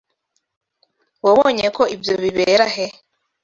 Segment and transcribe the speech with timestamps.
[1.25, 2.85] Wabonye ko ibyo bibera he?